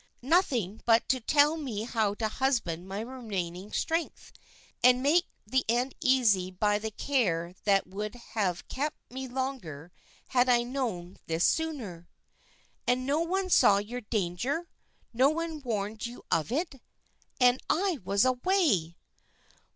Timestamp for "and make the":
4.83-5.63